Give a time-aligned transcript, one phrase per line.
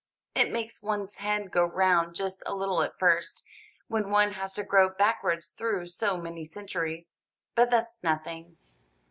[0.33, 3.43] It makes one's head go round just a little at first,
[3.87, 7.19] when one has to grope backwards through so many centuries,
[7.53, 8.57] but that's nothing."